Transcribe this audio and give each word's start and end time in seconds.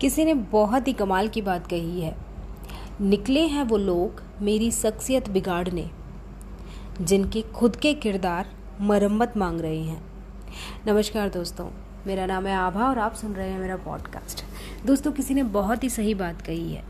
किसी 0.00 0.24
ने 0.24 0.32
बहुत 0.34 0.88
ही 0.88 0.92
कमाल 0.92 1.28
की 1.28 1.42
बात 1.42 1.66
कही 1.66 2.00
है। 2.00 2.14
निकले 3.02 3.40
हैं 3.46 3.62
वो 3.62 3.76
लोग 3.76 4.22
मेरी 4.42 4.70
शख्सियत 4.70 5.28
बिगाड़ने, 5.28 5.88
जिनके 7.00 7.42
खुद 7.54 7.76
के 7.76 7.92
किरदार 7.94 8.48
मरम्मत 8.80 9.36
मांग 9.36 9.60
रहे 9.60 9.82
हैं। 9.82 10.02
नमस्कार 10.86 11.28
दोस्तों, 11.28 11.68
मेरा 12.06 12.26
नाम 12.26 12.46
है 12.46 12.56
आभा 12.56 12.88
और 12.88 12.98
आप 12.98 13.14
सुन 13.14 13.32
रहे 13.32 13.48
हैं 13.50 13.60
मेरा 13.60 13.76
पॉडकास्ट 13.76 14.44
दोस्तों, 14.86 15.12
किसी 15.12 15.34
ने 15.34 15.42
बहुत 15.42 15.84
ही 15.84 15.88
सही 15.90 16.14
बात 16.14 16.42
कही 16.42 16.72
है। 16.72 16.84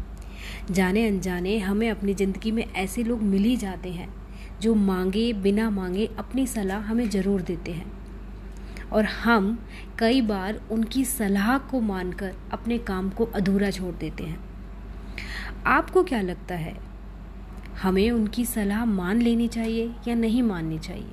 जाने 0.70 1.07
अनजाने 1.09 1.57
हमें 1.59 1.88
अपनी 1.91 2.14
ज़िंदगी 2.14 2.50
में 2.50 2.64
ऐसे 2.66 3.02
लोग 3.02 3.23
मिल 3.25 3.43
ही 3.43 3.57
जाते 3.57 3.91
हैं, 3.91 4.09
जो 4.61 4.75
मांगे 4.75 5.32
बिना 5.32 5.68
मांगे 5.70 6.09
अपनी 6.18 6.46
सलाह 6.46 6.80
हमें 6.80 7.09
ज़रूर 7.11 7.43
देते 7.43 7.73
हैं। 7.73 7.93
और 8.93 9.05
हम 9.05 9.66
कई 9.98 10.21
बार 10.21 10.61
उनकी 10.71 11.05
सलाह 11.05 11.59
को 11.59 11.80
मानकर 11.80 12.34
अपने 12.52 12.79
काम 12.79 13.11
को 13.11 13.25
अधूरा 13.25 13.70
छोड़ 13.70 13.95
देते 13.95 14.24
हैं। 14.24 14.41
आपको 15.66 16.05
क्या 16.05 16.20
लगता 16.20 16.55
है, 16.55 16.77
हमें 17.83 18.10
उनकी 18.10 18.45
सलाह 18.45 18.84
मान 18.84 19.23
लेनी 19.23 19.48
चाहिए 19.48 19.95
या 20.09 20.15
नहीं 20.15 20.43
माननी 20.43 20.79
चाहिए? 20.79 21.10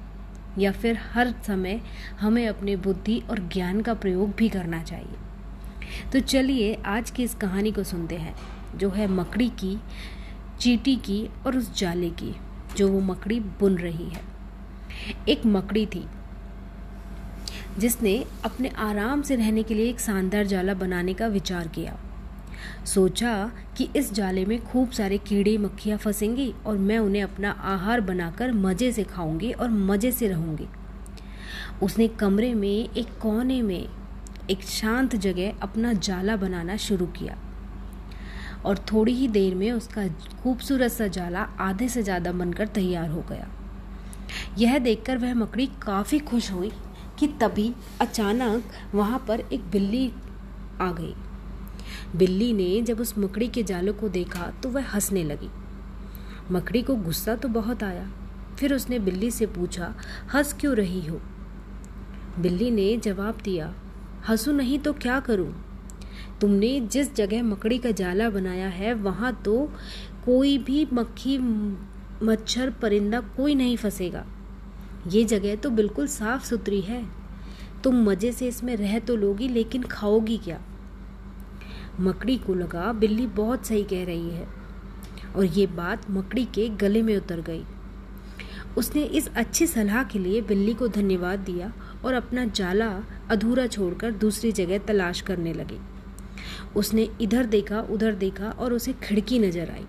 या 0.58 0.72
फिर 0.72 1.00
हर 1.14 1.34
समय 1.48 1.82
हमें 2.20 2.48
अपने 2.48 2.76
बुद्धि 2.76 3.24
और 3.30 3.40
ज्ञान 3.40 3.82
का 3.82 3.94
प्रयोग 3.94 4.36
भी 4.36 4.50
करना 4.50 4.84
चाहिए? 4.84 5.16
तो 6.12 6.20
चलिए 6.20 6.74
आज 6.86 7.12
की 7.12 7.24
इस 7.24 7.36
कहानी 7.36 7.72
को 7.72 7.84
सुनते 7.84 8.16
हैं, 8.16 8.36
जो 8.78 8.90
है 8.90 9.08
मकड़ी 9.08 9.50
की, 9.50 9.80
चीटी 10.60 10.96
की 10.96 11.30
और 11.48 11.58
उस 11.58 11.80
जाले 11.80 12.10
की, 12.10 12.36
जो 12.78 12.88
वो 12.88 13.00
मकड़ी 13.00 13.40
बुन 13.40 13.76
रही 13.76 14.06
है। 14.06 14.22
एक 15.30 15.46
मकड़ी 15.46 15.86
थी। 15.86 16.06
जिसने 17.80 18.26
अपने 18.46 18.70
आराम 18.70 19.22
से 19.22 19.36
रहने 19.36 19.64
के 19.64 19.74
लिए 19.74 19.90
एक 19.90 20.00
शानदार 20.00 20.46
जाला 20.46 20.74
बनाने 20.74 21.14
का 21.14 21.28
विचार 21.28 21.68
किया। 21.68 21.98
सोचा 22.86 23.52
कि 23.78 23.88
इस 23.96 24.14
जाले 24.14 24.46
में 24.46 24.60
खूब 24.64 24.92
सारे 24.92 25.18
कीड़े 25.18 25.58
मक्खियाँ 25.58 25.98
फंसेंगी 25.98 26.54
और 26.66 26.78
मैं 26.78 26.98
उन्हें 26.98 27.24
अपना 27.24 27.52
आहार 27.52 28.02
बनाकर 28.02 28.52
मज़े 28.52 28.92
से 28.92 29.04
खाऊँगी 29.04 29.52
और 29.52 29.70
मज़े 29.70 30.12
से 30.12 30.28
रहूँगी। 30.28 30.68
उसने 31.84 32.08
कमरे 32.08 32.54
में, 32.54 32.90
एक 32.98 33.08
कोने 33.22 33.62
में, 33.62 33.88
एक 34.50 34.64
शांत 34.64 35.16
जगह 35.16 35.54
अपना 35.62 35.94
जाला 35.94 36.36
बनाना 36.36 36.78
शुरू 36.78 37.06
किया। 37.06 37.38
और 38.66 38.78
थोड़ी 38.92 39.14
ही 39.14 39.28
देर 39.28 39.56
में 39.56 39.72
उसका 39.72 40.08
खूबसूरत 40.44 40.92
सा 40.92 41.08
जाला 41.08 41.42
आधे 41.60 41.90
से 41.90 42.04
ज़्यादा 42.04 42.32
बनकर 42.32 42.68
तैयार 42.68 43.10
हो 43.10 43.22
गया। 43.30 43.48
यह 44.58 44.78
देखकर 44.80 45.18
वह 45.18 45.34
मकड़ी 45.34 45.66
काफ़ी 45.82 46.20
खुश 46.20 46.52
हुई। 46.52 46.72
कि 47.24 47.28
तभी 47.42 47.74
अचानक 48.02 48.64
वहाँ 48.96 49.26
पर 49.28 49.40
एक 49.54 49.62
बिल्ली 49.72 50.12
आ 50.82 50.92
गई। 50.92 51.14
बिल्ली 52.16 52.54
ने 52.54 52.82
जब 52.82 53.00
उस 53.00 53.18
मकड़ी 53.18 53.48
के 53.48 53.64
जालों 53.64 53.94
को 53.94 54.10
देखा 54.10 54.48
तो 54.64 54.70
वह 54.70 54.86
हंसने 54.86 55.24
लगी। 55.24 55.50
मकड़ी 56.52 56.82
को 56.82 56.96
गुस्सा 56.96 57.36
तो 57.36 57.48
बहुत 57.48 57.84
आया। 57.84 58.12
फिर 58.60 58.74
उसने 58.74 59.00
बिल्ली 59.00 59.32
से 59.32 59.46
पूछा, 59.46 59.94
हंस 60.34 60.54
क्यों 60.54 60.76
रही 60.76 61.06
हो? 61.08 61.22
बिल्ली 62.40 62.72
ने 62.72 62.98
जवाब 62.98 63.38
दिया, 63.44 63.74
हंसू 64.30 64.52
नहीं 64.52 64.80
तो 64.80 64.94
क्या 64.94 65.20
करूँ? 65.20 65.66
तुमने 66.42 66.80
जिस 66.80 67.16
जगह 67.16 67.44
मकड़ी 67.44 67.78
का 67.78 67.92
जाला 67.92 68.30
बनाया 68.30 68.68
है, 68.68 68.94
वहाँ 68.94 69.34
तो 69.46 69.72
कोई 70.26 70.58
भी 70.58 70.88
मक्खी, 70.94 71.38
मच्छर, 72.26 72.70
परिंदा 72.70 73.20
कोई 73.20 73.56
नहीं 73.56 73.78
फंसेगा। 73.78 74.26
ये 75.08 75.24
जगह 75.24 75.56
तो 75.56 75.70
बिल्कुल 75.70 76.08
साफ़ 76.08 76.44
सुथरी 76.44 76.82
है। 76.82 77.04
तुम 77.84 78.04
मज़े 78.04 78.32
से 78.32 78.48
इसमें 78.48 78.76
रह 78.76 79.00
तो 79.00 79.16
लोगी, 79.16 79.48
लेकिन 79.48 79.84
खाओगी 79.84 80.38
क्या? 80.38 80.60
मकड़ी 82.00 82.38
को 82.38 82.54
लगा, 82.54 82.92
बिल्ली 82.94 83.28
बहुत 83.28 83.66
सही 83.66 83.84
कह 83.84 84.04
रही 84.06 84.30
है। 84.30 84.48
और 85.36 85.46
ये 85.46 85.68
बात 85.68 86.10
मकड़ी 86.12 86.46
के 86.46 86.68
गले 86.70 87.02
में 87.02 87.16
उतर 87.18 87.42
गई। 87.42 87.64
उसने 88.78 89.04
इस 89.04 89.28
अच्छी 89.36 89.68
सलाह 89.68 90.04
के 90.04 90.20
लिए 90.20 90.42
बिल्ली 90.42 90.74
को 90.74 90.88
धन्यवाद 90.88 91.40
दिया 91.40 91.74
और 92.06 92.14
अपना 92.14 92.46
जाला 92.46 92.90
अधूरा 93.30 93.68
छोड़कर 93.68 94.12
दूसरी 94.12 94.52
जगह 94.52 94.78
तलाश 94.78 95.22
करने 95.22 95.54
लगी। 95.54 95.80
उसने 96.76 97.10
इधर 97.22 97.46
देखा, 97.46 97.80
उधर 97.82 98.16
देखा 98.16 98.50
और 98.50 98.74
उसे 98.74 98.94
खिड़की 98.94 99.40
नज़र 99.40 99.72
आई। 99.72 99.86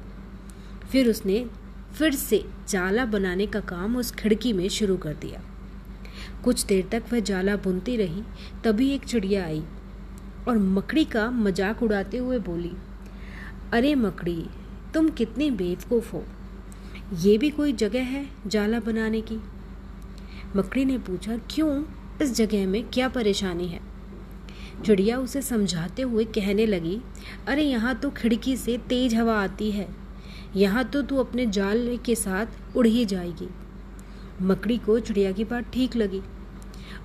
फिर 0.92 1.08
उसने 1.08 1.46
फिर 1.94 2.14
से 2.14 2.44
जाला 2.68 3.04
बनाने 3.04 3.46
का 3.46 3.60
काम 3.60 3.96
उस 3.96 4.10
खिड़की 4.12 4.52
में 4.52 4.68
शुरू 4.68 4.96
कर 4.96 5.14
दिया। 5.14 5.40
कुछ 6.44 6.64
देर 6.64 6.88
तक 6.92 7.02
वह 7.12 7.20
जाला 7.20 7.56
बुनती 7.56 7.96
रही, 7.96 8.22
तभी 8.64 8.90
एक 8.90 9.04
चिड़िया 9.04 9.44
आई 9.44 9.62
और 10.48 10.58
मकड़ी 10.58 11.04
का 11.04 11.30
मज़ाक 11.30 11.82
उड़ाते 11.82 12.16
हुए 12.16 12.38
बोली, 12.38 12.72
अरे 13.72 13.94
मकड़ी, 13.94 14.46
तुम 14.94 15.08
कितनी 15.08 15.50
बेवकूफ़ 15.50 16.12
हो। 16.12 16.24
ये 17.20 17.38
भी 17.38 17.50
कोई 17.50 17.72
जगह 17.72 18.02
है 18.02 18.26
जाला 18.46 18.80
बनाने 18.80 19.20
की? 19.20 19.40
मकड़ी 20.56 20.84
ने 20.84 20.98
पूछा, 20.98 21.36
क्यों? 21.50 21.82
इस 22.22 22.34
जगह 22.34 22.66
में 22.66 22.82
क्या 22.88 23.08
परेशानी 23.08 23.66
है? 23.68 23.80
चिड़िया 24.84 25.18
उसे 25.18 25.42
समझाते 25.42 26.02
हुए 26.02 26.24
कहने 26.24 26.66
लगी, 26.66 27.00
अरे 27.48 27.62
यहाँ 27.62 27.94
तो 27.94 28.10
खिड़की 28.10 28.56
से 28.56 28.78
तेज 28.78 29.14
हवा 29.14 29.42
आती 29.42 29.70
है। 29.70 29.88
यहाँ 30.56 30.84
तो 30.84 31.02
तू 31.02 31.16
अपने 31.16 31.46
जाल 31.46 31.96
के 31.96 32.14
साथ 32.14 32.76
उड़ 32.76 32.86
ही 32.86 33.04
जाएगी। 33.04 33.48
मकड़ी 34.42 34.76
को 34.78 34.98
चिड़िया 35.00 35.32
की 35.32 35.44
बात 35.44 35.70
ठीक 35.72 35.96
लगी, 35.96 36.20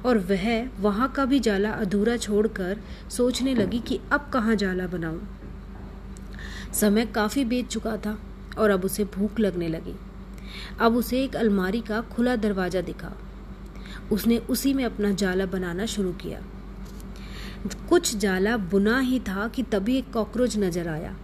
और 0.05 0.17
वह 0.19 0.69
वहाँ 0.79 1.11
का 1.11 1.25
भी 1.25 1.39
जाला 1.39 1.71
अधूरा 1.71 2.17
छोड़कर 2.17 2.77
सोचने 3.09 3.53
लगी 3.55 3.79
कि 3.79 3.99
अब 4.11 4.29
कहाँ 4.33 4.55
जाला 4.55 4.87
बनाऊँ। 4.87 5.27
समय 6.73 7.05
काफ़ी 7.05 7.45
बीत 7.45 7.67
चुका 7.67 7.95
था, 7.97 8.17
और 8.57 8.69
अब 8.69 8.85
उसे 8.85 9.03
भूख 9.07 9.39
लगने 9.39 9.67
लगी। 9.67 9.95
अब 10.79 10.95
उसे 10.95 11.23
एक 11.23 11.35
अलमारी 11.35 11.81
का 11.81 12.01
खुला 12.11 12.35
दरवाज़ा 12.35 12.81
दिखा। 12.81 13.11
उसने 14.11 14.37
उसी 14.49 14.73
में 14.73 14.83
अपना 14.85 15.11
जाला 15.11 15.45
बनाना 15.45 15.85
शुरू 15.85 16.11
किया। 16.21 16.41
कुछ 17.89 18.15
जाला 18.15 18.55
बुना 18.57 18.99
ही 18.99 19.19
था 19.19 19.47
कि 19.47 19.63
तभी 19.63 19.97
एक 19.97 20.11
कॉकरोच 20.13 20.57
नज़र 20.57 20.87
आया। 20.87 21.15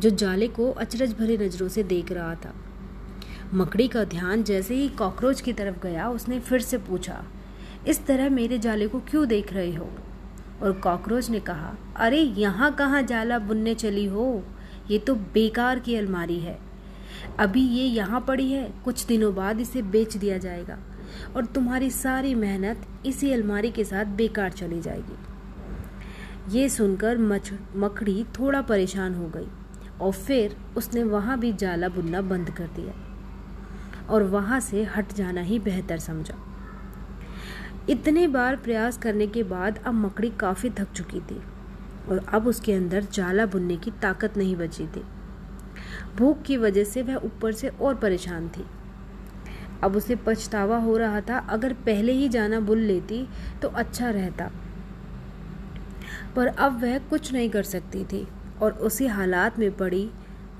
जो 0.00 0.10
जाले 0.10 0.48
को 0.48 0.70
अचरज 0.70 1.12
भरे 1.12 1.38
नज़रों 1.38 1.68
से 1.68 1.82
देख 1.82 2.12
रहा 2.12 2.34
था। 2.34 2.54
मकड़ी 3.54 3.88
का 3.88 4.04
ध्यान 4.04 4.42
जैसे 4.42 4.74
ही 4.74 4.88
कॉकरोच 4.88 5.40
की 5.40 5.52
तरफ़ 5.52 5.82
गया, 5.82 6.08
उसने 6.08 6.40
फिर 6.40 6.60
से 6.60 6.78
पूछा, 6.78 7.24
इस 7.88 8.06
तरह 8.06 8.30
मेरे 8.30 8.58
जाले 8.58 8.88
को 8.88 9.00
क्यों 9.00 9.28
देख 9.28 9.52
रहे 9.52 9.74
हो? 9.74 9.90
और 10.62 10.72
कॉकरोच 10.72 11.30
ने 11.30 11.40
कहा, 11.40 11.74
अरे, 11.96 12.20
यहाँ 12.20 12.74
कहाँ 12.74 13.02
जाला 13.02 13.38
बुनने 13.38 13.74
चली 13.74 14.06
हो? 14.06 14.44
ये 14.90 14.98
तो 14.98 15.14
बेकार 15.14 15.78
की 15.78 15.94
अलमारी 15.94 16.38
है। 16.38 16.58
अभी 17.38 17.60
ये 17.60 17.84
यहाँ 17.84 18.20
पड़ी 18.20 18.52
है, 18.52 18.72
कुछ 18.84 19.06
दिनों 19.06 19.34
बाद 19.34 19.60
इसे 19.60 19.82
बेच 19.82 20.16
दिया 20.16 20.38
जाएगा 20.38 20.78
और 21.36 21.46
तुम्हारी 21.46 21.90
सारी 21.90 22.34
मेहनत 22.34 22.86
इसी 23.06 23.32
अलमारी 23.32 23.70
के 23.70 23.84
साथ 23.84 24.04
बेकार 24.04 24.50
चली 24.52 24.80
जाएगी। 24.80 25.16
ये 26.58 26.68
सुनकर 26.68 27.18
मकड़ी 27.76 28.24
थोड़ा 28.24 28.62
परेशान 28.62 29.14
हो 29.14 29.28
गई। 29.28 29.48
और 30.00 30.12
फिर 30.12 30.56
उसने 30.76 31.02
वहाँ 31.04 31.38
भी 31.38 31.52
जाला 31.52 31.88
बुनना 31.88 32.20
बंद 32.20 32.50
कर 32.50 32.66
दिया 32.66 32.94
और 34.06 34.22
वहाँ 34.22 34.60
से 34.60 34.84
हट 34.84 35.12
जाना 35.12 35.40
ही 35.40 35.58
बेहतर 35.58 35.98
समझा। 35.98 36.34
इतने 37.90 38.26
बार 38.28 38.56
प्रयास 38.56 38.98
करने 38.98 39.26
के 39.26 39.42
बाद 39.42 39.78
अब 39.78 39.94
मकड़ी 39.94 40.30
काफ़ी 40.30 40.70
थक 40.70 40.92
चुकी 40.92 41.20
थी 41.20 41.42
और 42.08 42.24
अब 42.28 42.46
उसके 42.46 42.72
अंदर 42.72 43.04
जाला 43.12 43.46
बुनने 43.46 43.76
की 43.76 43.90
ताकत 43.90 44.36
नहीं 44.36 44.56
बची 44.56 44.86
थी। 44.86 45.02
भूख 46.16 46.42
की 46.42 46.56
वजह 46.56 46.84
से 46.84 47.02
वह 47.02 47.16
ऊपर 47.16 47.52
से 47.52 47.68
और 47.68 47.94
परेशान 47.94 48.48
थी। 48.48 48.64
अब 49.82 49.96
उसे 49.96 50.16
पछतावा 50.16 50.78
हो 50.78 50.96
रहा 50.96 51.20
था, 51.20 51.38
अगर 51.38 51.72
पहले 51.72 52.12
ही 52.12 52.28
जाना 52.28 52.60
बुन 52.60 52.78
लेती 52.78 53.28
तो 53.62 53.68
अच्छा 53.68 54.10
रहता। 54.10 54.50
पर 56.36 56.46
अब 56.46 56.82
वह 56.82 56.98
कुछ 56.98 57.32
नहीं 57.32 57.50
कर 57.50 57.62
सकती 57.62 58.04
थी। 58.04 58.26
और 58.62 58.72
उसी 58.72 59.06
हालात 59.06 59.58
में 59.58 59.76
पड़ी, 59.76 60.08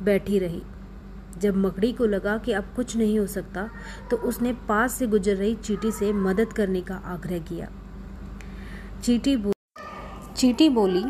बैठी 0.02 0.38
रही। 0.38 0.62
जब 1.38 1.56
मकड़ी 1.56 1.92
को 1.92 2.06
लगा 2.06 2.36
कि 2.38 2.52
अब 2.52 2.72
कुछ 2.76 2.96
नहीं 2.96 3.18
हो 3.18 3.26
सकता 3.26 3.68
तो 4.10 4.16
उसने 4.18 4.52
पास 4.68 4.92
से 4.92 5.06
गुजर 5.06 5.36
रही 5.36 5.54
चीटी 5.54 5.90
से 5.92 6.12
मदद 6.12 6.52
करने 6.52 6.80
का 6.80 6.94
आग्रह 7.06 7.38
किया। 7.40 7.68
चीटी 9.02 9.36
बो, 9.36 9.52
चीटी 10.36 10.68
बोली, 10.68 11.04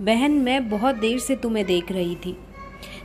बहन, 0.00 0.32
मैं 0.32 0.68
बहुत 0.70 0.96
देर 0.96 1.18
से 1.18 1.36
तुम्हें 1.36 1.64
देख 1.66 1.92
रही 1.92 2.14
थी। 2.16 2.36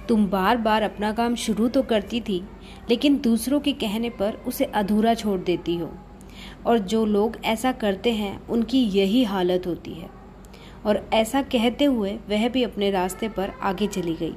तुम 0.10 0.28
बार 0.28 0.58
बार 0.58 0.81
अपना 0.81 1.12
काम 1.12 1.36
शुरू 1.36 1.68
तो 1.68 1.81
करती 1.81 2.22
थी, 2.22 2.44
लेकिन 2.90 3.18
दूसरों 3.18 3.60
के 3.60 3.74
कहने 3.74 4.10
पर 4.10 4.34
उसे 4.48 4.66
अधूरा 4.66 5.13
छोड़ 5.13 5.40
देती 5.40 5.78
हो। 5.78 5.92
और 6.66 6.80
जो 6.80 7.06
लोग 7.06 7.38
ऐसा 7.46 7.72
करते 7.72 8.12
हैं, 8.12 8.48
उनकी 8.48 8.84
यही 8.84 9.24
हालत 9.24 9.68
होती 9.68 9.94
है। 9.94 10.10
और 10.86 10.98
ऐसा 11.14 11.42
कहते 11.42 11.86
हुए 11.86 12.14
वह 12.30 12.48
भी 12.50 12.64
अपने 12.64 12.90
रास्ते 12.92 13.30
पर 13.30 13.52
आगे 13.62 13.88
चली 13.88 14.16
गई। 14.16 14.36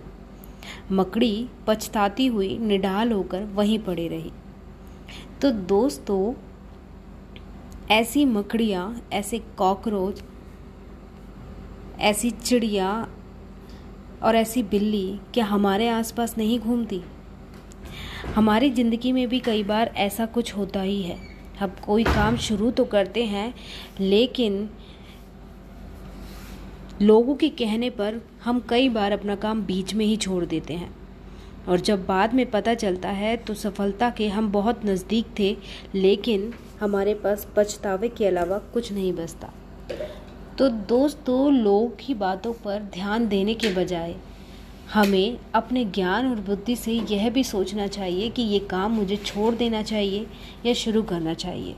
मकड़ी 0.92 1.48
पछताती 1.66 2.26
हुई 2.26 2.56
निडाल 2.58 3.12
होकर 3.12 3.44
वहीं 3.54 3.78
पड़े 3.78 4.06
रही। 4.08 4.32
तो 5.42 5.50
दोस्तों, 5.50 6.34
ऐसी 7.90 8.24
मकड़ियाँ, 8.24 9.02
ऐसे 9.12 9.38
कॉकरोच, 9.58 10.22
ऐसी 12.00 12.30
चिड़िया 12.30 12.90
और 14.22 14.36
ऐसी 14.36 14.62
बिल्ली 14.62 15.20
क्या 15.34 15.44
हमारे 15.44 15.88
आसपास 15.88 16.36
नहीं 16.38 16.58
घूमती? 16.60 17.00
हमारी 18.34 18.70
ज़िंदगी 18.70 19.12
में 19.12 19.26
भी 19.28 19.40
कई 19.40 19.62
बार 19.62 19.92
ऐसा 19.96 20.26
कुछ 20.26 20.56
होता 20.56 20.80
ही 20.80 21.02
है। 21.02 21.16
हम 21.60 21.70
कोई 21.86 22.04
काम 22.04 22.36
शुरू 22.36 22.70
तो 22.70 22.84
करते 22.84 23.24
हैं, 23.24 23.54
लेकिन 24.00 24.68
लोगों 27.02 27.34
के 27.34 27.48
कहने 27.48 27.88
पर 27.90 28.20
हम 28.44 28.60
कई 28.60 28.88
बार 28.88 29.12
अपना 29.12 29.34
काम 29.36 29.60
बीच 29.62 29.94
में 29.94 30.04
ही 30.06 30.16
छोड़ 30.16 30.44
देते 30.44 30.74
हैं। 30.74 30.90
और 31.68 31.80
जब 31.80 32.04
बाद 32.06 32.34
में 32.34 32.44
पता 32.50 32.74
चलता 32.74 33.08
है 33.08 33.36
तो 33.36 33.54
सफलता 33.54 34.08
के 34.10 34.28
हम 34.28 34.50
बहुत 34.52 34.84
नज़दीक 34.86 35.26
थे, 35.38 35.56
लेकिन 35.94 36.52
हमारे 36.80 37.14
पास 37.14 37.46
पछतावे 37.56 38.08
के 38.08 38.26
अलावा 38.26 38.58
कुछ 38.74 38.92
नहीं 38.92 39.12
बचता। 39.12 39.52
तो 40.58 40.68
दोस्तों, 40.68 41.52
लोगों 41.52 41.88
की 42.00 42.14
बातों 42.14 42.52
पर 42.54 42.82
ध्यान 42.94 43.28
देने 43.28 43.54
के 43.54 43.74
बजाय 43.74 44.14
हमें 44.92 45.38
अपने 45.54 45.84
ज्ञान 45.84 46.30
और 46.30 46.40
बुद्धि 46.40 46.76
से 46.76 46.92
यह 46.92 47.30
भी 47.30 47.44
सोचना 47.44 47.86
चाहिए 47.86 48.30
कि 48.30 48.42
ये 48.42 48.58
काम 48.58 48.92
मुझे 48.92 49.16
छोड़ 49.16 49.54
देना 49.54 49.82
चाहिए 49.82 50.26
या 50.66 50.74
शुरू 50.74 51.02
करना 51.02 51.34
चाहिए। 51.34 51.74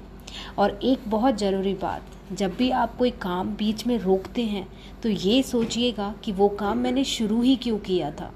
और 0.59 0.79
एक 0.82 1.09
बहुत 1.09 1.38
ज़रूरी 1.38 1.75
बात, 1.75 2.03
जब 2.32 2.56
भी 2.56 2.71
आप 2.73 2.97
कोई 2.97 3.11
काम 3.23 3.55
बीच 3.56 3.87
में 3.87 3.99
रोकते 3.99 4.43
हैं 4.44 4.67
तो 5.03 5.09
ये 5.09 5.43
सोचिएगा 5.43 6.15
कि 6.25 6.32
वो 6.32 6.49
काम 6.59 6.79
मैंने 6.79 7.05
शुरू 7.06 7.41
ही 7.43 7.56
क्यों 7.56 7.79
किया 7.79 8.11
था। 8.11 8.32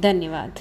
धन्यवाद। 0.00 0.60